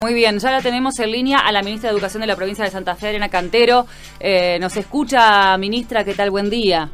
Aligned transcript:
Muy 0.00 0.14
bien, 0.14 0.38
ya 0.38 0.52
la 0.52 0.60
tenemos 0.60 0.96
en 1.00 1.10
línea 1.10 1.40
a 1.40 1.50
la 1.50 1.60
ministra 1.60 1.90
de 1.90 1.94
Educación 1.94 2.20
de 2.20 2.28
la 2.28 2.36
provincia 2.36 2.64
de 2.64 2.70
Santa 2.70 2.94
Fe, 2.94 3.08
Elena 3.10 3.30
Cantero. 3.30 3.84
Eh, 4.20 4.56
nos 4.60 4.76
escucha, 4.76 5.58
ministra, 5.58 6.04
¿qué 6.04 6.14
tal? 6.14 6.30
Buen 6.30 6.50
día. 6.50 6.92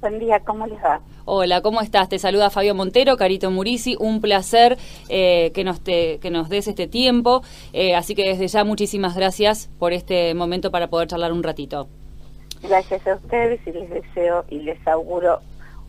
Buen 0.00 0.18
día, 0.18 0.40
¿cómo 0.40 0.66
les 0.66 0.82
va? 0.82 1.00
Hola, 1.26 1.60
¿cómo 1.60 1.80
estás? 1.80 2.08
Te 2.08 2.18
saluda 2.18 2.50
Fabio 2.50 2.74
Montero, 2.74 3.16
Carito 3.16 3.52
Murisi. 3.52 3.94
Un 4.00 4.20
placer 4.20 4.78
eh, 5.08 5.52
que, 5.54 5.62
nos 5.62 5.80
te, 5.80 6.18
que 6.18 6.32
nos 6.32 6.48
des 6.48 6.66
este 6.66 6.88
tiempo. 6.88 7.42
Eh, 7.72 7.94
así 7.94 8.16
que 8.16 8.28
desde 8.28 8.48
ya 8.48 8.64
muchísimas 8.64 9.14
gracias 9.14 9.70
por 9.78 9.92
este 9.92 10.34
momento 10.34 10.72
para 10.72 10.88
poder 10.88 11.06
charlar 11.06 11.30
un 11.30 11.44
ratito. 11.44 11.86
Gracias 12.64 13.06
a 13.06 13.14
ustedes 13.14 13.60
y 13.64 13.70
les 13.70 13.90
deseo 13.90 14.44
y 14.50 14.58
les 14.58 14.84
auguro 14.88 15.38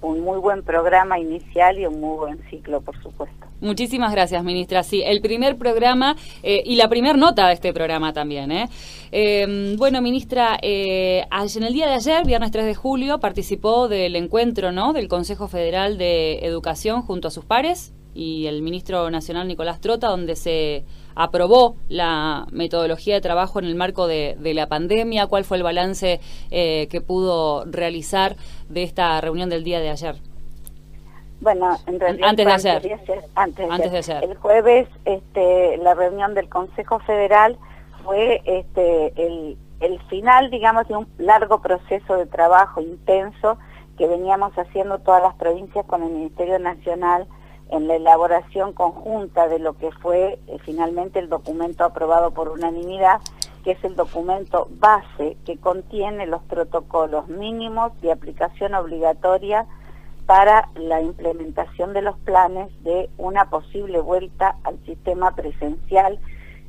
un 0.02 0.22
muy 0.22 0.40
buen 0.40 0.64
programa 0.64 1.20
inicial 1.20 1.78
y 1.80 1.86
un 1.86 2.00
muy 2.00 2.18
buen 2.18 2.40
ciclo, 2.50 2.82
por 2.82 3.02
supuesto. 3.02 3.48
Muchísimas 3.62 4.12
gracias, 4.14 4.42
ministra. 4.44 4.84
Sí, 4.84 5.04
el 5.04 5.22
primer 5.22 5.58
programa 5.58 6.16
eh, 6.44 6.64
y 6.66 6.76
la 6.76 6.88
primera 6.88 7.18
nota 7.18 7.48
de 7.48 7.54
este 7.54 7.74
programa 7.74 8.14
también. 8.14 8.52
¿eh? 8.52 8.70
Em, 9.12 9.76
bueno, 9.76 10.02
ministra, 10.02 10.58
eh, 10.62 11.26
en 11.56 11.64
el 11.64 11.74
día 11.74 11.88
de 11.88 11.96
ayer, 11.96 12.26
viernes 12.26 12.52
3 12.52 12.66
de 12.66 12.76
julio, 12.76 13.20
participó 13.20 13.90
del 13.90 14.16
encuentro 14.16 14.72
¿no? 14.72 14.94
del 14.94 15.10
Consejo 15.10 15.48
Federal 15.48 15.98
de 15.98 16.40
Educación 16.40 17.02
junto 17.02 17.28
a 17.28 17.32
sus 17.32 17.44
pares 17.44 17.94
y 18.14 18.48
el 18.48 18.62
ministro 18.62 19.10
nacional 19.10 19.48
Nicolás 19.48 19.80
Trota, 19.82 20.08
donde 20.08 20.36
se 20.36 20.84
aprobó 21.16 21.76
la 21.90 22.48
metodología 22.52 23.16
de 23.16 23.22
trabajo 23.22 23.60
en 23.60 23.66
el 23.66 23.76
marco 23.76 24.08
de, 24.08 24.36
de 24.40 24.54
la 24.54 24.68
pandemia. 24.68 25.28
¿Cuál 25.28 25.44
fue 25.44 25.58
el 25.58 25.64
balance 25.64 26.20
eh, 26.52 26.88
que 26.90 27.02
pudo 27.02 27.66
realizar 27.66 28.36
de 28.70 28.84
esta 28.84 29.20
reunión 29.22 29.50
del 29.50 29.64
día 29.64 29.80
de 29.80 29.90
ayer? 29.90 30.16
Bueno, 31.42 31.78
en 31.88 32.00
realidad 32.00 32.30
antes 32.30 32.46
de 32.46 32.52
ayer. 32.52 33.00
antes, 33.36 33.92
de, 33.92 33.98
ayer. 33.98 34.24
El 34.24 34.36
jueves, 34.36 34.90
este, 35.06 35.78
la 35.78 35.94
reunión 35.94 36.34
del 36.34 36.50
Consejo 36.50 37.00
Federal 37.00 37.58
fue 38.04 38.42
este, 38.46 39.14
el, 39.16 39.58
el 39.80 40.00
final, 40.10 40.50
digamos, 40.50 40.88
de 40.88 40.98
un 40.98 41.08
largo 41.18 41.62
proceso 41.62 42.18
de 42.18 42.26
trabajo 42.26 42.82
intenso 42.82 43.58
que 43.98 44.08
veníamos 44.08 44.58
haciendo 44.58 45.00
todas 45.00 45.22
las 45.22 45.36
provincias 45.36 45.86
con 45.86 46.04
el 46.04 46.10
Ministerio 46.10 46.60
Nacional 46.60 47.28
en 47.70 47.88
la 47.88 47.96
elaboración 47.96 48.74
conjunta 48.74 49.48
de 49.48 49.60
lo 49.60 49.74
que 49.74 49.92
fue 49.92 50.40
eh, 50.48 50.58
finalmente 50.66 51.20
el 51.20 51.30
documento 51.30 51.84
aprobado 51.84 52.32
por 52.32 52.50
unanimidad, 52.50 53.22
que 53.64 53.72
es 53.72 53.84
el 53.84 53.96
documento 53.96 54.68
base 54.72 55.38
que 55.46 55.58
contiene 55.58 56.26
los 56.26 56.42
protocolos 56.44 57.28
mínimos 57.28 58.00
de 58.02 58.12
aplicación 58.12 58.74
obligatoria 58.74 59.68
para 60.26 60.70
la 60.76 61.02
implementación 61.02 61.94
de 61.94 62.02
los 62.02 62.18
planes 62.20 62.72
de 62.84 63.10
una 63.18 63.50
posible 63.50 64.00
vuelta 64.00 64.58
al 64.64 64.78
sistema 64.86 65.36
presencial 65.36 66.20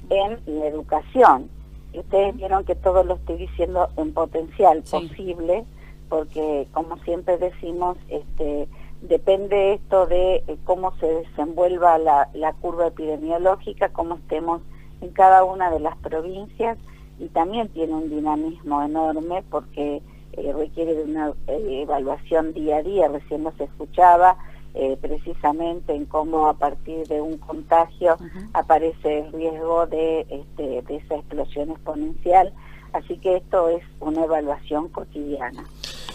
en 0.09 0.41
la 0.47 0.67
educación. 0.67 1.51
ustedes 1.95 2.37
vieron 2.37 2.65
que 2.65 2.75
todo 2.75 3.05
lo 3.05 3.15
estoy 3.15 3.37
diciendo 3.37 3.91
en 3.97 4.13
potencial 4.13 4.83
posible, 4.91 5.65
porque 6.09 6.69
como 6.73 6.97
siempre 6.99 7.37
decimos, 7.39 7.99
este, 8.09 8.67
depende 9.03 9.75
esto 9.75 10.07
de 10.07 10.37
eh, 10.37 10.57
cómo 10.65 10.95
se 10.99 11.07
desenvuelva 11.07 11.99
la, 11.99 12.29
la 12.35 12.53
curva 12.55 12.89
epidemiológica, 12.89 13.91
cómo 13.91 14.17
estemos 14.17 14.63
en 15.01 15.11
cada 15.11 15.45
una 15.45 15.71
de 15.71 15.81
las 15.81 15.97
provincias 15.99 16.79
y 17.19 17.29
también 17.29 17.69
tiene 17.69 17.95
un 17.95 18.11
dinamismo 18.11 18.83
enorme 18.83 19.43
porque 19.51 20.03
eh, 20.33 20.53
requiere 20.53 20.95
de 20.95 21.03
una 21.05 21.33
eh, 21.49 21.83
evaluación 21.83 22.53
día 22.53 22.77
a 22.77 22.83
día, 22.83 23.09
recién 23.09 23.43
nos 23.43 23.59
escuchaba 23.61 24.37
eh, 24.75 24.97
precisamente 25.01 25.93
en 25.93 26.07
cómo 26.07 26.47
a 26.47 26.55
partir 26.55 27.07
de 27.09 27.21
un 27.21 27.37
contagio 27.39 28.17
aparece 28.53 29.21
el 29.21 29.33
riesgo 29.33 29.87
de, 29.87 30.21
este, 30.31 30.83
de 30.83 30.97
esa 30.97 31.17
explosión 31.17 31.71
exponencial, 31.71 32.53
así 32.93 33.19
que 33.19 33.39
esto 33.39 33.69
es 33.69 33.83
una 33.99 34.25
evaluación 34.25 34.89
cotidiana. 34.89 35.65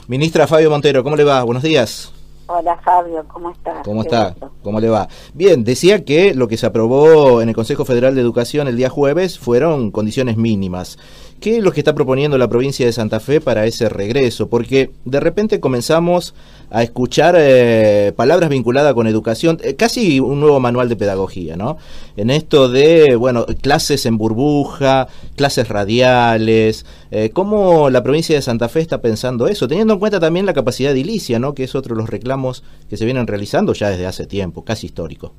Ministra 0.07 0.47
Fabio 0.47 0.69
Montero, 0.69 1.03
¿cómo 1.03 1.17
le 1.17 1.25
va? 1.25 1.43
Buenos 1.43 1.63
días. 1.63 2.14
Hola 2.47 2.79
Fabio, 2.83 3.25
¿cómo 3.27 3.49
estás? 3.49 3.83
¿Cómo 3.83 4.03
está? 4.03 4.35
¿Cómo 4.61 4.79
le 4.79 4.87
va? 4.87 5.07
Bien, 5.33 5.63
decía 5.63 6.05
que 6.05 6.35
lo 6.35 6.47
que 6.47 6.57
se 6.57 6.67
aprobó 6.67 7.41
en 7.41 7.49
el 7.49 7.55
Consejo 7.55 7.85
Federal 7.85 8.13
de 8.13 8.21
Educación 8.21 8.67
el 8.67 8.77
día 8.77 8.89
jueves 8.89 9.39
fueron 9.39 9.89
condiciones 9.89 10.37
mínimas. 10.37 10.99
¿Qué 11.45 11.57
es 11.57 11.63
lo 11.63 11.71
que 11.71 11.79
está 11.79 11.93
proponiendo 11.93 12.39
la 12.39 12.47
provincia 12.47 12.87
de 12.87 12.91
Santa 12.91 13.19
Fe 13.19 13.39
para 13.39 13.67
ese 13.67 13.87
regreso? 13.87 14.49
Porque 14.49 14.89
de 15.05 15.19
repente 15.19 15.59
comenzamos 15.59 16.33
a 16.71 16.81
escuchar 16.81 17.35
eh, 17.37 18.13
palabras 18.15 18.49
vinculadas 18.49 18.95
con 18.95 19.05
educación, 19.05 19.59
eh, 19.61 19.75
casi 19.75 20.19
un 20.19 20.39
nuevo 20.39 20.59
manual 20.59 20.89
de 20.89 20.95
pedagogía, 20.95 21.55
¿no? 21.55 21.77
En 22.17 22.31
esto 22.31 22.67
de, 22.67 23.15
bueno, 23.15 23.45
clases 23.61 24.07
en 24.07 24.17
burbuja, 24.17 25.07
clases 25.35 25.69
radiales, 25.69 26.87
eh, 27.11 27.29
¿cómo 27.29 27.91
la 27.91 28.01
provincia 28.01 28.35
de 28.35 28.41
Santa 28.41 28.67
Fe 28.67 28.79
está 28.79 29.01
pensando 29.01 29.45
eso? 29.45 29.67
Teniendo 29.67 29.93
en 29.93 29.99
cuenta 29.99 30.19
también 30.19 30.47
la 30.47 30.53
capacidad 30.53 30.93
edilicia, 30.93 31.37
¿no? 31.37 31.53
Que 31.53 31.65
es 31.65 31.75
otro 31.75 31.93
de 31.93 32.01
los 32.01 32.09
reclamos 32.09 32.63
que 32.89 32.97
se 32.97 33.05
vienen 33.05 33.27
realizando 33.27 33.73
ya 33.73 33.91
desde 33.91 34.07
hace 34.07 34.25
tiempo, 34.25 34.65
casi 34.65 34.87
histórico. 34.87 35.35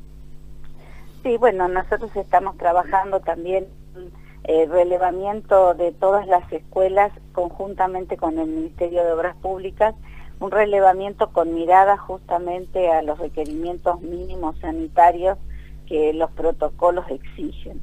Sí, 1.25 1.37
bueno, 1.37 1.67
nosotros 1.67 2.13
estamos 2.15 2.57
trabajando 2.59 3.19
también 3.19 3.67
el 4.45 4.71
relevamiento 4.71 5.75
de 5.75 5.93
todas 5.93 6.27
las 6.27 6.51
escuelas 6.53 7.13
conjuntamente 7.33 8.17
con 8.17 8.39
el 8.39 8.49
Ministerio 8.49 9.05
de 9.05 9.13
Obras 9.13 9.37
Públicas, 9.37 9.95
un 10.39 10.51
relevamiento 10.51 11.33
con 11.33 11.55
mirada 11.55 11.97
justamente 11.97 12.91
a 12.91 13.03
los 13.03 13.19
requerimientos 13.19 14.01
mínimos 14.03 14.57
sanitarios 14.61 15.39
que 15.87 16.13
los 16.13 16.31
protocolos 16.33 17.07
exigen 17.09 17.81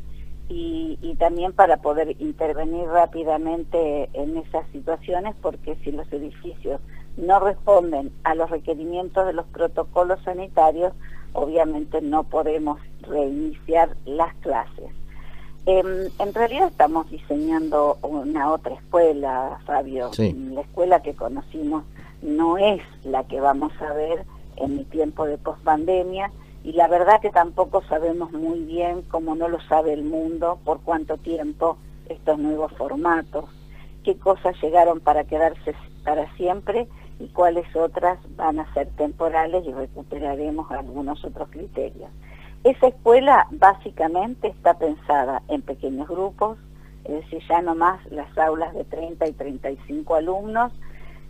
y, 0.49 0.99
y 1.01 1.15
también 1.15 1.53
para 1.53 1.77
poder 1.77 2.15
intervenir 2.19 2.85
rápidamente 2.87 4.09
en 4.13 4.37
esas 4.37 4.67
situaciones 4.71 5.35
porque 5.41 5.75
si 5.83 5.91
los 5.91 6.11
edificios 6.11 6.79
no 7.17 7.39
responden 7.39 8.11
a 8.23 8.35
los 8.35 8.49
requerimientos 8.49 9.25
de 9.25 9.33
los 9.33 9.45
protocolos 9.47 10.21
sanitarios, 10.23 10.93
obviamente 11.33 12.01
no 12.01 12.23
podemos 12.23 12.79
reiniciar 13.01 13.95
las 14.05 14.33
clases. 14.35 14.89
Em, 15.65 16.09
en 16.19 16.33
realidad 16.33 16.67
estamos 16.67 17.09
diseñando 17.09 17.97
una 18.01 18.51
otra 18.51 18.73
escuela, 18.73 19.59
Fabio. 19.65 20.11
La 20.17 20.61
escuela 20.61 21.01
que 21.01 21.15
conocimos 21.15 21.85
no 22.21 22.57
es 22.57 22.81
la 23.05 23.23
que 23.23 23.39
vamos 23.39 23.71
a 23.81 23.93
ver 23.93 24.25
en 24.57 24.79
el 24.79 24.85
tiempo 24.87 25.25
de 25.25 25.37
pospandemia 25.37 26.31
y 26.65 26.73
la 26.73 26.89
verdad 26.89 27.21
que 27.21 27.29
tampoco 27.29 27.81
sabemos 27.83 28.31
muy 28.33 28.59
bien, 28.59 29.03
como 29.03 29.35
no 29.35 29.47
lo 29.47 29.61
sabe 29.61 29.93
el 29.93 30.03
mundo, 30.03 30.59
por 30.65 30.81
cuánto 30.81 31.17
tiempo 31.17 31.77
estos 32.09 32.37
nuevos 32.39 32.71
formatos, 32.73 33.45
qué 34.03 34.17
cosas 34.17 34.55
llegaron 34.61 34.99
para 34.99 35.23
quedarse 35.23 35.75
para 36.03 36.33
siempre 36.35 36.87
y 37.19 37.27
cuáles 37.27 37.73
otras 37.73 38.19
van 38.35 38.59
a 38.59 38.73
ser 38.73 38.89
temporales 38.97 39.65
y 39.65 39.71
recuperaremos 39.71 40.69
algunos 40.71 41.23
otros 41.23 41.47
criterios. 41.49 42.09
Esa 42.63 42.87
escuela 42.87 43.47
básicamente 43.51 44.47
está 44.47 44.75
pensada 44.75 45.41
en 45.49 45.61
pequeños 45.61 46.07
grupos, 46.07 46.57
es 47.03 47.15
decir, 47.15 47.41
ya 47.49 47.61
no 47.61 47.75
más 47.75 47.99
las 48.09 48.37
aulas 48.37 48.73
de 48.73 48.85
30 48.85 49.27
y 49.27 49.33
35 49.33 50.15
alumnos, 50.15 50.71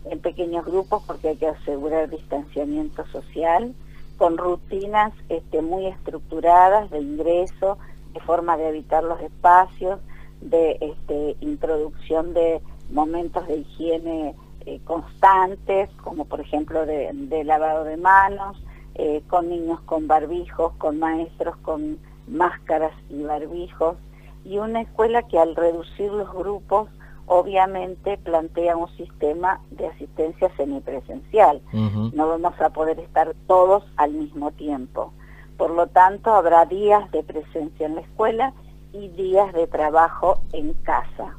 en 0.04 0.20
pequeños 0.20 0.64
grupos 0.64 1.02
porque 1.04 1.30
hay 1.30 1.36
que 1.36 1.48
asegurar 1.48 2.08
distanciamiento 2.08 3.04
social, 3.06 3.74
con 4.16 4.38
rutinas 4.38 5.12
este, 5.28 5.60
muy 5.60 5.86
estructuradas 5.86 6.88
de 6.90 7.00
ingreso, 7.00 7.78
de 8.12 8.20
forma 8.20 8.56
de 8.56 8.68
evitar 8.68 9.02
los 9.02 9.20
espacios, 9.20 9.98
de 10.40 10.78
este, 10.80 11.36
introducción 11.40 12.32
de 12.32 12.60
momentos 12.90 13.44
de 13.48 13.56
higiene 13.56 14.36
eh, 14.66 14.78
constantes, 14.84 15.90
como 16.04 16.26
por 16.26 16.40
ejemplo 16.40 16.86
de 16.86 17.42
lavado 17.44 17.82
de 17.82 17.96
manos, 17.96 18.56
eh, 18.94 19.22
con 19.28 19.48
niños 19.48 19.80
con 19.82 20.06
barbijos, 20.06 20.72
con 20.78 20.98
maestros 20.98 21.56
con 21.58 21.98
máscaras 22.26 22.92
y 23.10 23.22
barbijos, 23.22 23.96
y 24.44 24.58
una 24.58 24.82
escuela 24.82 25.22
que 25.22 25.38
al 25.38 25.56
reducir 25.56 26.12
los 26.12 26.32
grupos 26.32 26.88
obviamente 27.26 28.18
plantea 28.18 28.76
un 28.76 28.88
sistema 28.96 29.60
de 29.70 29.86
asistencia 29.86 30.54
semipresencial. 30.56 31.62
No 31.72 32.28
vamos 32.28 32.60
a 32.60 32.70
poder 32.70 33.00
estar 33.00 33.34
todos 33.46 33.84
al 33.96 34.12
mismo 34.12 34.50
tiempo. 34.52 35.12
Por 35.56 35.70
lo 35.70 35.86
tanto, 35.86 36.34
habrá 36.34 36.66
días 36.66 37.10
de 37.12 37.22
presencia 37.22 37.86
en 37.86 37.94
la 37.94 38.00
escuela 38.02 38.52
y 38.92 39.08
días 39.08 39.52
de 39.52 39.66
trabajo 39.66 40.40
en 40.52 40.74
casa. 40.74 41.36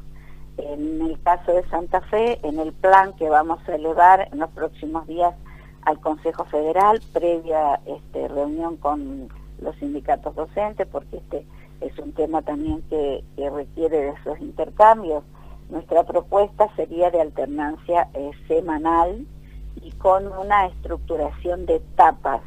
En 0.57 1.01
el 1.01 1.21
caso 1.21 1.51
de 1.51 1.67
Santa 1.69 2.01
Fe, 2.01 2.39
en 2.43 2.59
el 2.59 2.71
plan 2.73 3.13
que 3.13 3.29
vamos 3.29 3.59
a 3.67 3.75
elevar 3.75 4.29
en 4.31 4.39
los 4.39 4.49
próximos 4.51 5.05
días 5.05 5.35
al 5.85 5.99
Consejo 5.99 6.45
Federal 6.45 6.99
previa 7.13 7.79
este, 7.85 8.27
reunión 8.27 8.77
con 8.77 9.29
los 9.61 9.75
sindicatos 9.77 10.35
docentes, 10.35 10.87
porque 10.91 11.17
este 11.17 11.45
es 11.81 11.97
un 11.99 12.11
tema 12.13 12.41
también 12.41 12.81
que, 12.89 13.23
requiere 13.37 13.97
de 13.97 14.09
esos 14.09 14.39
intercambios. 14.39 15.23
Nuestra 15.69 16.03
propuesta 16.03 16.69
sería 16.75 17.11
de 17.11 17.21
alternancia 17.21 18.09
eh, 18.13 18.31
semanal 18.47 19.25
y 19.81 19.91
con 19.91 20.27
una 20.27 20.67
estructuración 20.67 21.65
de 21.65 21.75
etapas. 21.75 22.41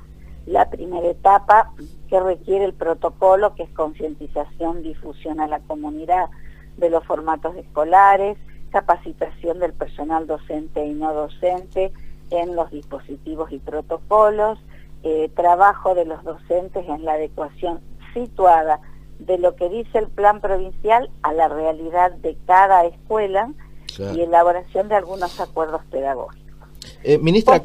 la 0.47 0.71
primera 0.71 1.07
etapa 1.07 1.73
que 2.09 2.19
requiere 2.19 2.65
el 2.65 2.73
protocolo, 2.73 3.55
que 3.55 3.65
es 3.65 3.71
concientización, 3.71 4.83
difusión 4.83 5.41
a 5.41 5.47
la 5.47 5.61
comunidad 5.61 6.31
de 6.79 6.89
los 6.89 7.05
formatos 7.05 7.55
escolares, 7.57 8.39
capacitación 8.71 9.59
del 9.59 9.75
personal 9.75 10.27
docente 10.27 10.87
y 10.87 10.95
no 10.95 11.13
docente 11.13 11.93
en 12.31 12.57
los 12.57 12.71
dispositivos 12.71 13.53
y 13.53 13.59
protocolos, 13.59 14.59
eh, 15.03 15.31
trabajo 15.35 15.95
de 15.95 16.05
los 16.05 16.23
docentes 16.25 16.87
en 16.89 17.05
la 17.05 17.13
adecuación 17.13 17.81
situada 18.15 18.81
de 19.19 19.39
lo 19.39 19.57
que 19.57 19.69
dice 19.69 19.99
el 19.99 20.09
plan 20.09 20.41
provincial 20.41 21.11
a 21.23 21.33
la 21.33 21.49
realidad 21.49 22.13
de 22.13 22.37
cada 22.47 22.85
escuela 22.85 23.53
y 23.99 24.21
elaboración 24.21 24.89
de 24.89 24.95
algunos 24.95 25.41
acuerdos 25.41 25.83
pedagógicos. 25.91 26.69
Eh, 27.03 27.19
ministra... 27.19 27.57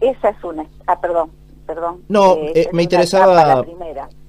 esa 0.00 0.28
es 0.30 0.44
una... 0.44 0.66
Ah, 0.86 1.00
perdón, 1.00 1.30
perdón. 1.66 2.02
No, 2.08 2.34
eh, 2.36 2.52
eh, 2.54 2.68
me 2.72 2.82
interesaba 2.82 3.64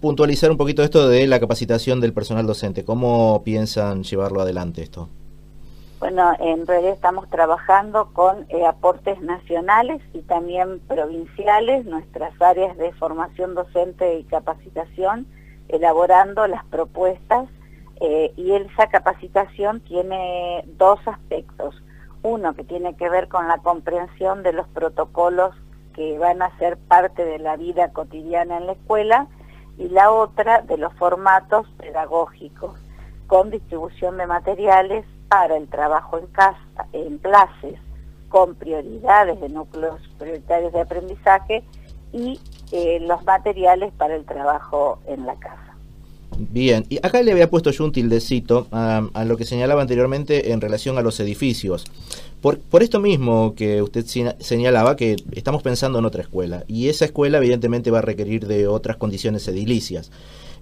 puntualizar 0.02 0.52
un 0.52 0.58
poquito 0.58 0.84
esto 0.84 1.08
de 1.08 1.26
la 1.28 1.40
capacitación 1.40 2.02
del 2.02 2.14
personal 2.14 2.46
docente. 2.46 2.84
¿Cómo 2.84 3.42
piensan 3.44 4.04
llevarlo 4.04 4.42
adelante 4.42 4.82
esto? 4.82 5.10
Bueno, 6.04 6.34
en 6.38 6.68
realidad 6.68 6.96
estamos 6.96 7.30
trabajando 7.30 8.12
con 8.12 8.46
eh, 8.50 8.66
aportes 8.66 9.22
nacionales 9.22 10.02
y 10.12 10.20
también 10.24 10.82
provinciales, 10.82 11.86
nuestras 11.86 12.34
áreas 12.42 12.76
de 12.78 12.92
formación 12.92 13.56
docente 13.56 14.20
y 14.20 14.26
capacitación, 14.26 15.26
elaborando 15.70 16.46
las 16.48 16.66
propuestas 16.66 17.48
eh, 18.02 18.34
y 18.36 18.52
esa 18.52 18.88
capacitación 18.88 19.80
tiene 19.80 20.66
dos 20.78 21.00
aspectos. 21.06 21.82
Uno 22.22 22.54
que 22.54 22.66
tiene 22.66 22.98
que 22.98 23.08
ver 23.08 23.30
con 23.30 23.48
la 23.48 23.60
comprensión 23.60 24.44
de 24.44 24.52
los 24.52 24.68
protocolos 24.68 25.56
que 25.96 26.20
van 26.20 26.42
a 26.42 26.58
ser 26.58 26.76
parte 26.76 27.24
de 27.24 27.40
la 27.40 27.56
vida 27.56 27.94
cotidiana 27.94 28.58
en 28.58 28.68
la 28.68 28.74
escuela 28.74 29.28
y 29.78 29.88
la 29.88 30.12
otra 30.12 30.64
de 30.64 30.78
los 30.78 30.94
formatos 30.96 31.66
pedagógicos 31.78 32.78
con 33.28 33.52
distribución 33.52 34.18
de 34.18 34.28
materiales 34.28 35.06
para 35.34 35.58
el 35.58 35.68
trabajo 35.68 36.20
en 36.20 36.28
casa, 36.28 36.60
en 36.94 37.18
clases, 37.18 37.80
con 38.30 38.54
prioridades 38.54 39.42
de 39.42 39.50
núcleos 39.50 40.00
prioritarios 40.20 40.72
de 40.72 40.82
aprendizaje 40.82 41.64
y 42.12 42.40
eh, 42.72 43.00
los 43.02 43.24
materiales 43.26 43.92
para 43.98 44.16
el 44.16 44.26
trabajo 44.26 45.00
en 45.08 45.26
la 45.26 45.34
casa. 45.38 45.76
Bien, 46.38 46.86
y 46.88 46.98
acá 46.98 47.24
le 47.24 47.32
había 47.32 47.50
puesto 47.50 47.72
yo 47.72 47.84
un 47.84 47.92
tildecito 47.92 48.68
a, 48.72 49.08
a, 49.12 49.26
lo 49.26 49.36
que 49.36 49.46
señalaba 49.46 49.82
anteriormente 49.82 50.52
en 50.52 50.62
relación 50.62 51.00
a 51.00 51.02
los 51.02 51.20
edificios. 51.20 51.86
Por, 52.40 52.60
por 52.60 52.84
esto 52.84 53.00
mismo 53.00 53.56
que 53.56 53.82
usted 53.82 54.06
señalaba 54.38 54.96
que 54.96 55.16
estamos 55.32 55.64
pensando 55.64 55.98
en 55.98 56.06
otra 56.06 56.22
escuela, 56.22 56.64
y 56.68 56.90
esa 56.90 57.06
escuela 57.06 57.40
evidentemente 57.40 57.90
va 57.90 58.00
a 58.00 58.04
requerir 58.04 58.46
de 58.46 58.68
otras 58.68 58.98
condiciones 58.98 59.48
edilicias. 59.48 60.12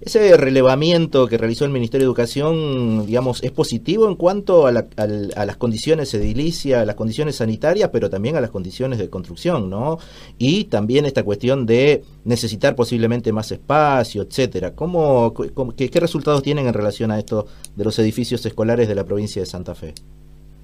Ese 0.04 0.36
relevamiento 0.36 1.28
que 1.28 1.38
realizó 1.38 1.64
el 1.64 1.70
Ministerio 1.70 2.06
de 2.06 2.08
Educación, 2.08 3.06
digamos, 3.06 3.40
es 3.44 3.52
positivo 3.52 4.08
en 4.08 4.16
cuanto 4.16 4.66
a, 4.66 4.72
las 4.72 5.56
condiciones 5.58 6.12
edilicias, 6.12 6.82
a 6.82 6.84
las 6.84 6.96
condiciones 6.96 7.36
sanitarias, 7.36 7.90
pero 7.92 8.10
también 8.10 8.34
a 8.34 8.40
las 8.40 8.50
condiciones 8.50 8.98
de 8.98 9.08
construcción, 9.08 9.70
¿no? 9.70 9.98
Y 10.38 10.64
también 10.64 11.06
esta 11.06 11.22
cuestión 11.22 11.66
de 11.66 12.02
necesitar 12.24 12.74
posiblemente 12.74 13.30
más 13.32 13.52
espacio, 13.52 14.22
etcétera. 14.22 14.74
¿Cómo, 14.74 15.34
qué, 15.76 16.00
resultados 16.00 16.42
tienen 16.42 16.66
en 16.66 16.74
relación 16.74 17.12
a 17.12 17.18
esto 17.20 17.46
de 17.76 17.84
los 17.84 17.96
edificios 18.00 18.44
escolares 18.44 18.88
de 18.88 18.96
la 18.96 19.04
provincia 19.04 19.40
de 19.40 19.46
Santa 19.46 19.76
Fe? 19.76 19.94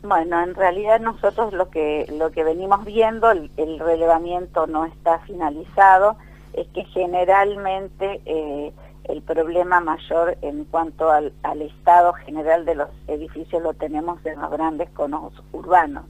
Bueno, 0.03 0.43
en 0.43 0.57
realidad 0.57 0.99
nosotros 0.99 1.53
lo 1.53 1.71
que 1.71 2.13
lo 2.19 2.33
que 2.33 2.43
venimos 2.43 2.85
viendo, 2.85 3.31
el, 3.31 3.79
relevamiento 3.79 4.67
no 4.67 4.85
está 4.85 5.21
finalizado, 5.21 6.17
es 6.55 6.67
que 6.75 6.85
generalmente 6.87 8.21
eh, 8.27 8.73
el 9.09 9.23
problema 9.23 9.81
mayor 9.81 10.37
en 10.43 10.65
cuanto 10.65 11.11
al, 11.11 11.33
estado 11.63 12.13
general 12.13 12.65
de 12.67 12.75
los 12.75 12.89
edificios 13.07 13.63
lo 13.63 13.73
tenemos 13.73 14.25
en 14.25 14.41
los 14.41 14.51
grandes 14.51 14.89
conos 14.91 15.33
urbanos. 15.53 16.05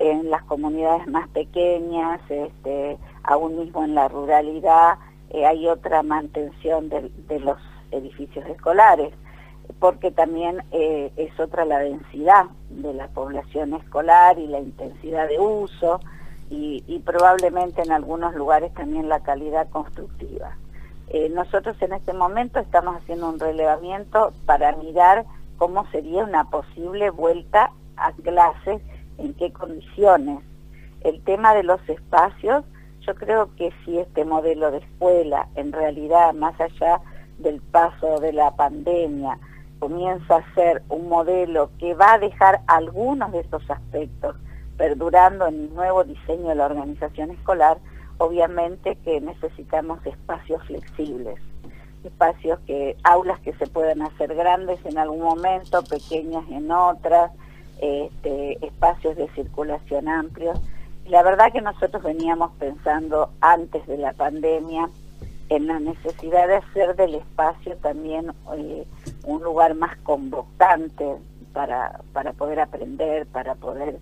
En 0.00 0.30
las 0.30 0.42
comunidades 0.42 1.06
más 1.06 1.28
pequeñas, 1.28 2.20
este, 2.28 2.98
aún 3.22 3.60
mismo 3.60 3.84
en 3.84 3.94
la 3.94 4.08
ruralidad, 4.08 4.98
eh, 5.30 5.46
hay 5.46 5.68
otra 5.68 6.02
mantención 6.02 6.88
de, 6.88 7.38
los 7.38 7.58
edificios 7.92 8.44
escolares, 8.46 9.14
porque 9.78 10.10
también 10.10 10.64
eh, 10.72 11.12
es 11.16 11.38
otra 11.38 11.64
la 11.64 11.78
densidad 11.78 12.46
de 12.70 12.92
la 12.94 13.06
población 13.08 13.74
escolar 13.74 14.40
y 14.40 14.48
la 14.48 14.58
intensidad 14.58 15.28
de 15.28 15.38
uso, 15.38 16.00
y 16.50 16.98
probablemente 17.04 17.82
en 17.82 17.92
algunos 17.92 18.34
lugares 18.34 18.72
también 18.72 19.08
la 19.08 19.20
calidad 19.20 19.68
constructiva. 19.68 20.56
Eh, 21.10 21.30
nosotros 21.30 21.76
en 21.80 21.94
este 21.94 22.12
momento 22.12 22.60
estamos 22.60 22.96
haciendo 22.96 23.30
un 23.30 23.40
relevamiento 23.40 24.32
para 24.44 24.72
mirar 24.76 25.24
cómo 25.56 25.86
sería 25.90 26.24
una 26.24 26.44
posible 26.50 27.10
vuelta 27.10 27.70
a 27.96 28.12
clases, 28.12 28.82
en 29.16 29.34
qué 29.34 29.52
condiciones. 29.52 30.40
El 31.00 31.22
tema 31.24 31.54
de 31.54 31.62
los 31.62 31.80
espacios, 31.88 32.64
yo 33.00 33.14
creo 33.14 33.54
que 33.56 33.72
si 33.84 33.98
este 33.98 34.24
modelo 34.24 34.70
de 34.70 34.78
escuela, 34.78 35.48
en 35.54 35.72
realidad, 35.72 36.34
más 36.34 36.60
allá 36.60 37.00
del 37.38 37.60
paso 37.60 38.20
de 38.20 38.32
la 38.32 38.54
pandemia, 38.54 39.38
comienza 39.78 40.36
a 40.36 40.54
ser 40.54 40.82
un 40.88 41.08
modelo 41.08 41.70
que 41.78 41.94
va 41.94 42.14
a 42.14 42.18
dejar 42.18 42.60
algunos 42.66 43.32
de 43.32 43.40
esos 43.40 43.62
aspectos 43.70 44.36
perdurando 44.76 45.46
en 45.46 45.54
el 45.54 45.74
nuevo 45.74 46.04
diseño 46.04 46.48
de 46.48 46.54
la 46.54 46.66
organización 46.66 47.30
escolar, 47.30 47.78
obviamente 48.18 48.96
que 49.04 49.20
necesitamos 49.20 50.04
espacios 50.04 50.62
flexibles, 50.64 51.38
espacios 52.04 52.58
que, 52.66 52.96
aulas 53.04 53.40
que 53.40 53.52
se 53.54 53.66
puedan 53.66 54.02
hacer 54.02 54.34
grandes 54.34 54.84
en 54.84 54.98
algún 54.98 55.20
momento, 55.20 55.82
pequeñas 55.84 56.44
en 56.50 56.70
otras, 56.70 57.32
este, 57.80 58.64
espacios 58.64 59.16
de 59.16 59.28
circulación 59.30 60.08
amplios. 60.08 60.60
La 61.06 61.22
verdad 61.22 61.52
que 61.52 61.62
nosotros 61.62 62.02
veníamos 62.02 62.52
pensando 62.58 63.30
antes 63.40 63.86
de 63.86 63.98
la 63.98 64.12
pandemia 64.12 64.90
en 65.48 65.66
la 65.66 65.80
necesidad 65.80 66.46
de 66.46 66.56
hacer 66.56 66.94
del 66.96 67.14
espacio 67.14 67.76
también 67.78 68.32
eh, 68.56 68.86
un 69.24 69.42
lugar 69.42 69.74
más 69.74 69.96
convocante 69.98 71.16
para, 71.54 72.00
para 72.12 72.32
poder 72.34 72.60
aprender, 72.60 73.26
para 73.26 73.54
poder 73.54 73.98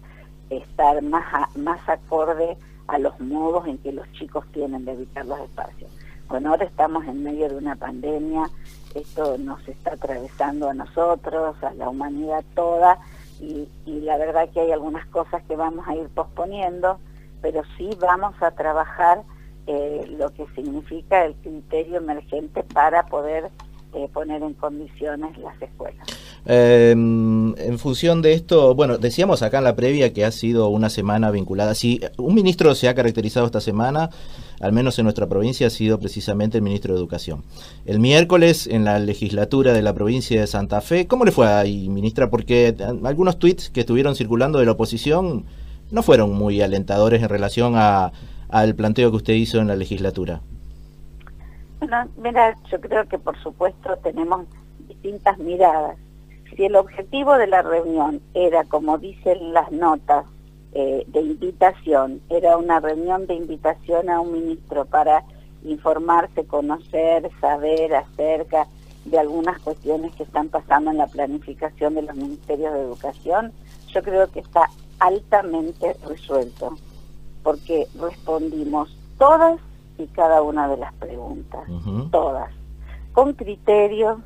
estar 0.50 1.02
más, 1.02 1.56
más 1.56 1.88
acorde 1.88 2.56
a 2.88 2.98
los 2.98 3.18
modos 3.20 3.66
en 3.66 3.78
que 3.78 3.92
los 3.92 4.10
chicos 4.12 4.44
tienen 4.52 4.84
de 4.84 4.92
evitar 4.92 5.26
los 5.26 5.40
espacios. 5.40 5.90
Bueno, 6.28 6.50
ahora 6.50 6.64
estamos 6.64 7.04
en 7.06 7.22
medio 7.22 7.48
de 7.48 7.56
una 7.56 7.76
pandemia, 7.76 8.50
esto 8.94 9.38
nos 9.38 9.66
está 9.68 9.92
atravesando 9.92 10.68
a 10.68 10.74
nosotros, 10.74 11.56
a 11.62 11.72
la 11.74 11.88
humanidad 11.88 12.44
toda, 12.54 12.98
y, 13.40 13.68
la 13.86 14.16
verdad 14.16 14.48
que 14.50 14.60
hay 14.60 14.72
algunas 14.72 15.06
cosas 15.06 15.42
que 15.44 15.56
vamos 15.56 15.86
a 15.86 15.94
ir 15.94 16.08
posponiendo, 16.08 16.98
pero 17.42 17.62
sí 17.76 17.90
vamos 18.00 18.34
a 18.40 18.50
trabajar 18.52 19.22
eh, 19.66 20.06
lo 20.18 20.32
que 20.32 20.46
significa 20.54 21.24
el 21.24 21.34
criterio 21.34 21.98
emergente 21.98 22.62
para 22.62 23.06
poder 23.06 23.50
eh, 23.92 24.08
poner 24.12 24.42
en 24.42 24.54
condiciones 24.54 25.36
las 25.38 25.60
escuelas. 25.60 26.06
Em, 26.48 27.58
en 27.58 27.78
función 27.80 28.22
de 28.22 28.32
esto, 28.32 28.72
bueno, 28.76 28.98
decíamos 28.98 29.42
acá 29.42 29.58
en 29.58 29.64
la 29.64 29.74
previa 29.74 30.12
que 30.12 30.24
ha 30.24 30.30
sido 30.30 30.68
una 30.68 30.90
semana 30.90 31.32
vinculada. 31.32 31.74
Si 31.74 32.00
un 32.18 32.36
ministro 32.36 32.72
se 32.76 32.88
ha 32.88 32.94
caracterizado 32.94 33.46
esta 33.46 33.60
semana, 33.60 34.10
al 34.60 34.72
menos 34.72 34.96
en 34.98 35.04
nuestra 35.04 35.26
provincia, 35.26 35.66
ha 35.66 35.70
sido 35.70 35.98
precisamente 35.98 36.58
el 36.58 36.62
ministro 36.62 36.94
de 36.94 37.00
Educación. 37.00 37.42
El 37.84 37.98
miércoles, 37.98 38.68
en 38.68 38.84
la 38.84 39.00
legislatura 39.00 39.72
de 39.72 39.82
la 39.82 39.92
provincia 39.92 40.40
de 40.40 40.46
Santa 40.46 40.80
Fe, 40.80 41.08
¿cómo 41.08 41.24
le 41.24 41.32
fue 41.32 41.48
ahí, 41.48 41.88
ministra? 41.88 42.30
Porque 42.30 42.76
algunos 43.02 43.40
tweets 43.40 43.68
que 43.68 43.80
estuvieron 43.80 44.14
circulando 44.14 44.60
de 44.60 44.66
la 44.66 44.72
oposición 44.72 45.46
no 45.90 46.02
fueron 46.04 46.32
muy 46.32 46.62
alentadores 46.62 47.22
en 47.22 47.28
relación 47.28 47.74
a, 47.76 48.12
al 48.48 48.76
planteo 48.76 49.10
que 49.10 49.16
usted 49.16 49.34
hizo 49.34 49.58
en 49.58 49.66
la 49.66 49.74
legislatura. 49.74 50.42
Bueno, 51.80 52.08
mira, 52.16 52.56
yo 52.70 52.80
creo 52.80 53.06
que 53.08 53.18
por 53.18 53.36
supuesto 53.42 53.96
tenemos 54.02 54.46
distintas 54.88 55.38
miradas 55.38 55.96
si 56.56 56.64
el 56.64 56.76
objetivo 56.76 57.36
de 57.36 57.46
la 57.46 57.62
reunión 57.62 58.20
era, 58.34 58.64
como 58.64 58.98
dicen 58.98 59.52
las 59.52 59.70
notas 59.70 60.24
eh, 60.72 61.04
de 61.06 61.20
invitación, 61.20 62.20
era 62.30 62.56
una 62.56 62.80
reunión 62.80 63.26
de 63.26 63.34
invitación 63.34 64.08
a 64.08 64.20
un 64.20 64.32
ministro 64.32 64.86
para 64.86 65.24
informarse, 65.64 66.46
conocer, 66.46 67.30
saber 67.40 67.94
acerca 67.94 68.66
de 69.04 69.18
algunas 69.18 69.60
cuestiones 69.60 70.14
que 70.14 70.22
están 70.22 70.48
pasando 70.48 70.90
en 70.90 70.98
la 70.98 71.06
planificación 71.06 71.94
de 71.94 72.02
los 72.02 72.16
ministerios 72.16 72.72
de 72.72 72.80
educación, 72.80 73.52
yo 73.88 74.02
creo 74.02 74.30
que 74.30 74.40
está 74.40 74.68
altamente 74.98 75.94
resuelto, 76.06 76.76
porque 77.42 77.86
respondimos 78.00 78.96
todas 79.18 79.60
y 79.98 80.06
cada 80.08 80.42
una 80.42 80.68
de 80.68 80.76
las 80.76 80.92
preguntas, 80.94 81.62
todas, 82.10 82.50
con 83.12 83.34
criterio, 83.34 84.20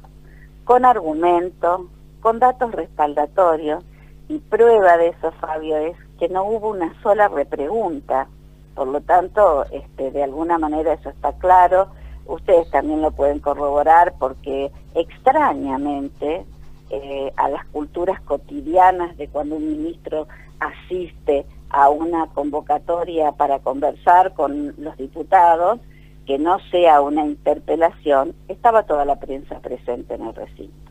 con 0.65 0.85
argumento, 0.85 1.89
con 2.21 2.39
datos 2.39 2.73
respaldatorios 2.73 3.85
y 4.29 4.39
prueba 4.39 4.97
de 4.97 5.09
eso, 5.09 5.33
Fabio, 5.41 5.77
es 5.77 5.97
que 6.19 6.29
no 6.29 6.45
hubo 6.45 6.71
una 6.71 6.95
sola 7.03 7.29
repregunta. 7.29 8.29
Por 8.75 8.89
lo 8.89 9.01
tanto, 9.01 9.65
este, 9.73 10.11
de 10.11 10.23
alguna 10.23 10.59
manera 10.59 10.93
eso 10.93 11.11
está 11.11 11.33
claro. 11.33 11.89
Ustedes 12.27 12.71
también 12.71 13.03
lo 13.03 13.11
pueden 13.11 13.41
corroborar 13.41 14.15
porque 14.19 14.71
extrañamente 14.95 16.45
eh, 16.91 17.33
a 17.37 17.49
las 17.49 17.67
culturas 17.67 18.21
cotidianas 18.21 19.17
de 19.17 19.29
cuando 19.29 19.57
un 19.57 19.67
ministro 19.67 20.29
asiste 20.61 21.47
a 21.71 21.89
una 21.89 22.27
convocatoria 22.27 23.33
para 23.33 23.61
conversar 23.61 24.35
con 24.35 24.75
los 24.79 24.97
diputados, 24.97 25.81
que 26.27 26.39
no 26.39 26.59
sea 26.71 27.01
una 27.01 27.25
interpelación, 27.25 28.35
estaba 28.49 28.85
toda 28.85 29.05
la 29.05 29.17
prensa 29.17 29.59
presente 29.61 30.15
en 30.15 30.27
el 30.27 30.35
recinto. 30.35 30.90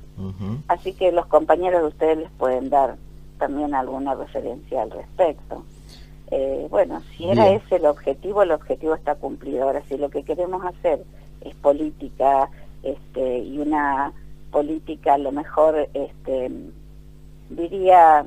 Así 0.68 0.94
que 0.94 1.12
los 1.12 1.26
compañeros 1.28 1.82
de 1.82 1.88
ustedes 1.88 2.18
les 2.18 2.32
pueden 2.32 2.70
dar 2.70 2.98
también 3.38 3.74
alguna 3.74 4.16
referencia 4.16 4.82
al 4.82 4.92
respecto. 4.92 5.64
Eh, 6.32 6.68
bueno, 6.70 7.02
si 7.16 7.30
era 7.30 7.50
ese 7.50 7.78
el 7.78 7.86
objetivo, 7.86 8.44
el 8.44 8.52
objetivo 8.52 8.94
está 8.94 9.16
cumplido. 9.16 9.64
Ahora, 9.64 9.82
si 9.88 9.98
lo 9.98 10.10
que 10.10 10.24
queremos 10.24 10.64
hacer 10.66 11.04
es 11.42 11.56
política 11.56 12.50
este, 12.84 13.40
y 13.40 13.58
una 13.60 14.14
política 14.52 15.16
a 15.16 15.18
lo 15.18 15.32
mejor, 15.32 15.90
este, 15.94 16.52
diría, 17.50 18.26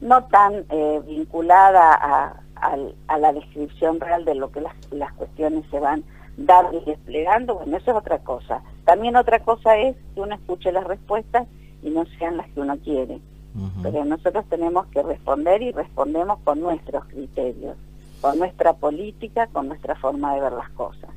no 0.00 0.24
tan 0.24 0.64
eh, 0.70 1.00
vinculada 1.06 1.94
a, 1.94 2.36
la 3.18 3.32
descripción 3.32 3.98
real 4.00 4.24
de 4.24 4.34
lo 4.34 4.52
que 4.52 4.60
las, 4.60 5.12
cuestiones 5.14 5.64
se 5.70 5.80
van 5.80 6.04
dando 6.36 6.78
y 6.78 6.84
desplegando, 6.84 7.54
bueno, 7.54 7.76
eso 7.76 7.90
es 7.90 7.96
otra 7.96 8.18
cosa. 8.18 8.62
También 8.90 9.14
otra 9.14 9.38
cosa 9.38 9.76
es 9.76 9.94
que 10.16 10.20
uno 10.20 10.34
escuche 10.34 10.72
las 10.72 10.82
respuestas 10.82 11.46
y 11.80 11.90
no 11.90 12.04
sean 12.18 12.36
las 12.36 12.48
que 12.48 12.60
uno 12.60 12.76
quiere. 12.78 13.20
Pero 13.84 14.04
nosotros 14.04 14.44
tenemos 14.50 14.84
que 14.88 15.00
responder 15.00 15.62
y 15.62 15.70
respondemos 15.70 16.40
con 16.42 16.58
nuestros 16.58 17.04
criterios, 17.04 17.76
con 18.20 18.36
nuestra 18.40 18.72
política, 18.72 19.46
con 19.52 19.68
nuestra 19.68 19.94
forma 19.94 20.34
de 20.34 20.40
ver 20.40 20.54
las 20.54 20.70
cosas. 20.70 21.08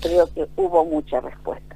Creo 0.00 0.32
que 0.32 0.46
hubo 0.54 0.84
mucha 0.84 1.20
respuesta. 1.20 1.74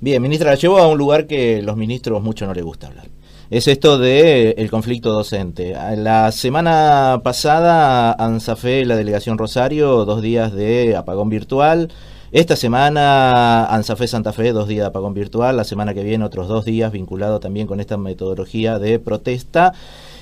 Bien, 0.00 0.22
ministra, 0.22 0.52
la 0.52 0.56
llevo 0.56 0.78
a 0.78 0.88
un 0.88 0.96
lugar 0.96 1.26
que 1.26 1.60
los 1.60 1.76
ministros 1.76 2.22
mucho 2.22 2.46
no 2.46 2.54
les 2.54 2.64
gusta 2.64 2.86
hablar. 2.86 3.08
Es 3.50 3.68
esto 3.68 3.98
de 3.98 4.52
el 4.52 4.70
conflicto 4.70 5.12
docente. 5.12 5.76
La 5.98 6.32
semana 6.32 7.20
pasada, 7.22 8.14
ANSAFE, 8.14 8.86
la 8.86 8.96
delegación 8.96 9.36
Rosario, 9.36 10.06
dos 10.06 10.22
días 10.22 10.54
de 10.54 10.96
apagón 10.96 11.28
virtual. 11.28 11.90
Esta 12.30 12.56
semana, 12.56 13.64
ANSAFE 13.66 14.06
Santa 14.06 14.34
Fe, 14.34 14.52
dos 14.52 14.68
días 14.68 14.82
de 14.82 14.88
apagón 14.88 15.14
virtual. 15.14 15.56
La 15.56 15.64
semana 15.64 15.94
que 15.94 16.02
viene, 16.02 16.26
otros 16.26 16.46
dos 16.46 16.66
días 16.66 16.92
vinculado 16.92 17.40
también 17.40 17.66
con 17.66 17.80
esta 17.80 17.96
metodología 17.96 18.78
de 18.78 18.98
protesta 18.98 19.72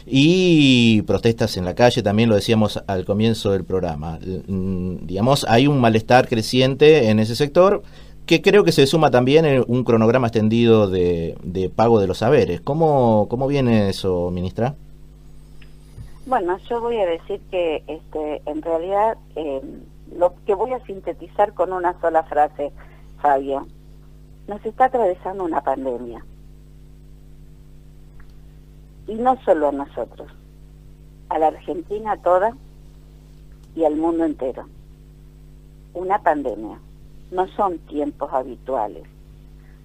y 0.07 1.03
protestas 1.03 1.57
en 1.57 1.65
la 1.65 1.75
calle, 1.75 2.05
también 2.05 2.29
lo 2.29 2.37
decíamos 2.37 2.81
al 2.87 3.05
comienzo 3.05 3.51
del 3.51 3.65
programa. 3.65 4.21
Mm, 4.47 5.05
digamos, 5.05 5.45
hay 5.49 5.67
un 5.67 5.81
malestar 5.81 6.29
creciente 6.29 7.11
en 7.11 7.19
ese 7.19 7.35
sector 7.35 7.83
que 8.25 8.41
creo 8.41 8.63
que 8.63 8.71
se 8.71 8.87
suma 8.87 9.11
también 9.11 9.45
en 9.45 9.65
un 9.67 9.83
cronograma 9.83 10.29
extendido 10.29 10.89
de, 10.89 11.73
pago 11.75 11.99
de 11.99 12.07
los 12.07 12.19
saberes. 12.19 12.61
¿Cómo, 12.61 13.27
¿Cómo 13.29 13.49
viene 13.49 13.89
eso, 13.89 14.31
ministra? 14.31 14.77
Bueno, 16.27 16.57
yo 16.71 16.81
voy 16.81 16.99
a 16.99 17.07
decir 17.07 17.41
que 17.51 17.83
este, 17.89 18.43
en 18.47 18.63
realidad 18.63 19.17
eh, 19.35 19.61
lo 20.15 20.35
que 20.45 20.55
voy 20.55 20.73
a 20.73 20.85
sintetizar 20.85 21.55
con 21.55 21.73
una 21.73 21.99
sola 22.01 22.23
frase, 22.25 22.73
Fabio, 23.21 23.67
nos 24.47 24.65
está 24.65 24.87
atravesando 24.87 25.45
una 25.45 25.61
pandemia. 25.61 26.25
Y 29.09 29.15
no 29.15 29.37
solo 29.45 29.69
a 29.69 29.73
nosotros, 29.73 30.31
a 31.29 31.39
la 31.39 31.49
Argentina 31.49 32.17
toda 32.17 32.57
y 33.75 33.85
al 33.85 33.97
mundo 33.97 34.25
entero. 34.25 34.67
Una 35.95 36.19
pandemia 36.19 36.79
no 37.31 37.49
son 37.49 37.79
tiempos 37.79 38.33
habituales, 38.33 39.05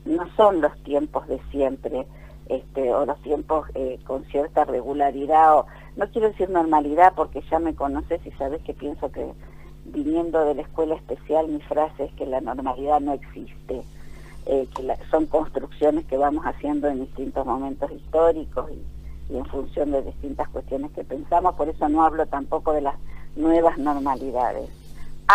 no 0.05 0.27
son 0.35 0.61
los 0.61 0.75
tiempos 0.83 1.27
de 1.27 1.39
siempre, 1.51 2.05
este, 2.47 2.93
o 2.93 3.05
los 3.05 3.19
tiempos 3.21 3.67
eh, 3.75 3.99
con 4.05 4.25
cierta 4.25 4.65
regularidad, 4.65 5.59
o 5.59 5.65
no 5.95 6.07
quiero 6.09 6.29
decir 6.29 6.49
normalidad 6.49 7.13
porque 7.15 7.41
ya 7.49 7.59
me 7.59 7.75
conoces 7.75 8.25
y 8.25 8.31
sabes 8.31 8.61
que 8.63 8.73
pienso 8.73 9.11
que 9.11 9.33
viniendo 9.85 10.43
de 10.45 10.55
la 10.55 10.61
escuela 10.61 10.95
especial 10.95 11.47
mi 11.47 11.61
frase 11.61 12.05
es 12.05 12.13
que 12.13 12.25
la 12.25 12.41
normalidad 12.41 12.99
no 12.99 13.13
existe, 13.13 13.81
eh, 14.45 14.67
que 14.75 14.95
son 15.09 15.25
construcciones 15.25 16.05
que 16.05 16.17
vamos 16.17 16.45
haciendo 16.45 16.87
en 16.87 17.01
distintos 17.01 17.45
momentos 17.45 17.91
históricos 17.91 18.69
y 19.29 19.37
en 19.37 19.45
función 19.45 19.91
de 19.91 20.01
distintas 20.03 20.49
cuestiones 20.49 20.91
que 20.91 21.03
pensamos, 21.03 21.55
por 21.55 21.69
eso 21.69 21.87
no 21.89 22.03
hablo 22.03 22.25
tampoco 22.25 22.73
de 22.73 22.81
las 22.81 22.95
nuevas 23.35 23.77
normalidades 23.77 24.69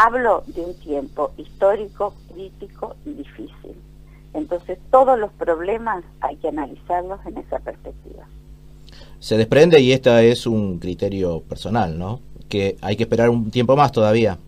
hablo 0.05 0.45
de 0.47 0.61
un 0.61 0.75
tiempo 0.75 1.33
histórico, 1.37 2.15
crítico 2.33 2.97
y 3.05 3.13
difícil. 3.15 3.75
Entonces 4.35 4.79
todos 4.91 5.19
los 5.19 5.33
problemas 5.33 6.05
hay 6.21 6.37
que 6.37 6.49
analizarlos 6.49 7.19
en 7.25 7.39
esa 7.39 7.59
perspectiva. 7.61 8.25
Se 9.19 9.37
desprende, 9.37 9.81
y 9.81 9.93
este 9.93 10.31
es 10.31 10.47
un 10.47 10.79
criterio 10.79 11.41
personal, 11.41 11.99
¿no? 11.99 12.21
Que 12.49 12.77
hay 12.83 12.97
que 12.97 13.05
esperar 13.05 13.31
un 13.31 13.51
tiempo 13.51 13.77
más 13.77 13.93
todavía. 13.93 14.39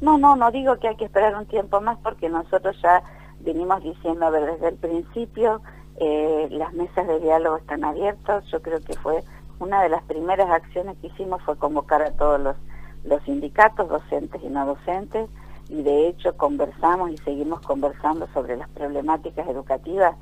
No, 0.00 0.18
no, 0.18 0.36
no 0.36 0.50
digo 0.50 0.78
que 0.78 0.88
hay 0.88 0.96
que 0.96 1.04
esperar 1.04 1.34
un 1.36 1.46
tiempo 1.46 1.80
más 1.80 1.98
porque 1.98 2.28
nosotros 2.28 2.76
ya 2.82 3.02
venimos 3.40 3.82
diciendo, 3.82 4.26
a 4.26 4.30
ver, 4.30 4.52
desde 4.52 4.68
el 4.68 4.76
principio 4.76 5.60
eh, 6.00 6.48
las 6.50 6.72
mesas 6.72 7.06
de 7.06 7.20
diálogo 7.20 7.56
están 7.56 7.84
abiertas. 7.84 8.44
Yo 8.52 8.62
creo 8.62 8.80
que 8.80 8.94
fue 8.94 9.24
una 9.58 9.82
de 9.82 9.88
las 9.88 10.02
primeras 10.04 10.50
acciones 10.50 10.96
que 11.00 11.08
hicimos 11.08 11.42
fue 11.42 11.56
convocar 11.56 12.02
a 12.02 12.12
todos 12.12 12.40
los 12.40 12.56
los 13.04 13.22
sindicatos 13.24 13.88
docentes 13.88 14.40
y 14.42 14.48
no 14.48 14.66
docentes 14.66 15.28
y 15.68 15.82
de 15.82 16.08
hecho 16.08 16.36
conversamos 16.36 17.10
y 17.10 17.16
seguimos 17.18 17.60
conversando 17.60 18.26
sobre 18.32 18.56
las 18.56 18.68
problemáticas 18.70 19.46
educativas 19.48 20.16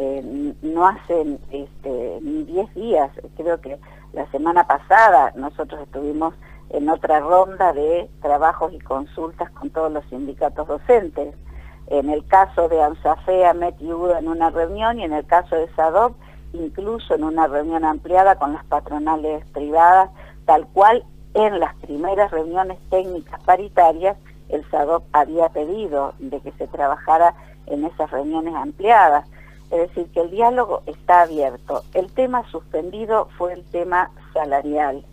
eh, 0.00 0.54
no 0.62 0.86
hacen 0.86 1.40
este, 1.50 2.20
ni 2.22 2.44
10 2.44 2.74
días, 2.74 3.10
creo 3.36 3.60
que 3.60 3.78
la 4.12 4.30
semana 4.30 4.64
pasada 4.64 5.32
nosotros 5.34 5.80
estuvimos 5.82 6.34
en 6.70 6.88
otra 6.88 7.18
ronda 7.18 7.72
de 7.72 8.08
trabajos 8.22 8.72
y 8.72 8.78
consultas 8.78 9.50
con 9.50 9.70
todos 9.70 9.90
los 9.90 10.04
sindicatos 10.06 10.68
docentes. 10.68 11.34
En 11.88 12.10
el 12.10 12.24
caso 12.26 12.68
de 12.68 12.80
ANSAFE, 12.80 13.46
AMET 13.46 13.80
y 13.80 13.90
en 13.90 14.28
una 14.28 14.50
reunión 14.50 15.00
y 15.00 15.04
en 15.04 15.14
el 15.14 15.26
caso 15.26 15.56
de 15.56 15.68
SADOP 15.74 16.14
incluso 16.52 17.14
en 17.14 17.24
una 17.24 17.46
reunión 17.46 17.84
ampliada 17.84 18.36
con 18.36 18.52
las 18.52 18.64
patronales 18.66 19.44
privadas, 19.52 20.10
tal 20.46 20.66
cual 20.68 21.04
en 21.34 21.58
las 21.58 21.74
primeras 21.76 22.30
reuniones 22.30 22.78
técnicas 22.90 23.40
paritarias, 23.42 24.16
el 24.48 24.68
SADOP 24.70 25.04
había 25.12 25.48
pedido 25.48 26.14
de 26.18 26.40
que 26.40 26.52
se 26.52 26.66
trabajara 26.68 27.34
en 27.66 27.84
esas 27.84 28.10
reuniones 28.10 28.54
ampliadas. 28.54 29.28
Es 29.70 29.88
decir, 29.88 30.10
que 30.12 30.20
el 30.20 30.30
diálogo 30.30 30.82
está 30.86 31.22
abierto. 31.22 31.82
El 31.94 32.10
tema 32.12 32.48
suspendido 32.50 33.28
fue 33.36 33.52
el 33.52 33.64
tema 33.64 34.10
salarial 34.32 35.04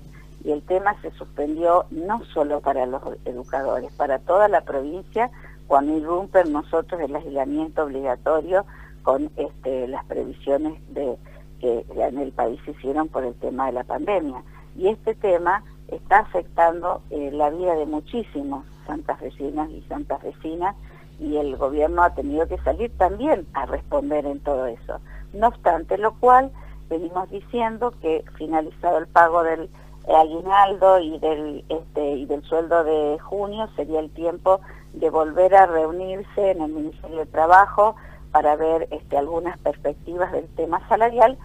y 0.43 0.51
el 0.51 0.61
tema 0.61 0.95
se 1.01 1.11
suspendió 1.11 1.85
no 1.89 2.23
solo 2.25 2.61
para 2.61 2.85
los 2.85 3.01
educadores, 3.25 3.91
para 3.93 4.19
toda 4.19 4.47
la 4.47 4.61
provincia 4.61 5.31
cuando 5.67 5.97
irrumpen 5.97 6.53
nosotros 6.53 7.01
el 7.01 7.15
aislamiento 7.15 7.83
obligatorio 7.83 8.65
con 9.03 9.31
este, 9.35 9.87
las 9.87 10.05
previsiones 10.05 10.73
de, 10.93 11.17
que 11.59 11.85
en 11.95 12.19
el 12.19 12.31
país 12.31 12.59
se 12.65 12.71
hicieron 12.71 13.07
por 13.07 13.23
el 13.23 13.33
tema 13.35 13.67
de 13.67 13.73
la 13.73 13.83
pandemia. 13.83 14.43
Y 14.77 14.87
este 14.87 15.15
tema 15.15 15.63
está 15.87 16.19
afectando 16.19 17.01
eh, 17.09 17.31
la 17.31 17.49
vida 17.49 17.75
de 17.75 17.85
muchísimos 17.85 18.65
santafesinas 18.85 19.69
y 19.71 19.81
santafesinas 19.83 20.75
y 21.19 21.37
el 21.37 21.55
gobierno 21.57 22.03
ha 22.03 22.13
tenido 22.13 22.47
que 22.47 22.57
salir 22.59 22.95
también 22.97 23.47
a 23.53 23.65
responder 23.65 24.25
en 24.25 24.39
todo 24.39 24.65
eso. 24.67 24.99
No 25.33 25.47
obstante 25.47 25.97
lo 25.97 26.13
cual, 26.19 26.51
venimos 26.89 27.29
diciendo 27.29 27.93
que 28.01 28.23
finalizado 28.37 28.97
el 28.97 29.07
pago 29.07 29.43
del 29.43 29.69
aguinaldo 30.07 30.99
y 30.99 31.17
del, 31.19 31.65
este, 31.69 32.11
y 32.11 32.25
del 32.25 32.43
sueldo 32.43 32.83
de 32.83 33.17
junio 33.19 33.67
sería 33.75 33.99
el 33.99 34.11
tiempo 34.11 34.61
de 34.93 35.09
volver 35.09 35.55
a 35.55 35.65
reunirse 35.65 36.51
en 36.51 36.61
el 36.61 36.71
Ministerio 36.71 37.17
de 37.17 37.25
Trabajo 37.25 37.95
para 38.31 38.55
ver 38.55 38.87
este, 38.91 39.17
algunas 39.17 39.57
perspectivas 39.59 40.31
del 40.31 40.47
tema 40.55 40.87
salarial 40.87 41.37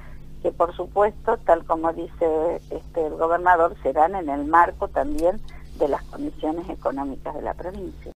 que 0.42 0.52
por 0.52 0.74
supuesto, 0.74 1.36
tal 1.38 1.64
como 1.64 1.92
dice 1.92 2.60
este, 2.70 3.06
el 3.06 3.14
gobernador, 3.14 3.76
serán 3.82 4.14
en 4.14 4.28
el 4.28 4.44
marco 4.46 4.88
también 4.88 5.40
de 5.78 5.88
las 5.88 6.02
condiciones 6.04 6.68
económicas 6.68 7.34
de 7.34 7.42
la 7.42 7.54
provincia. 7.54 8.12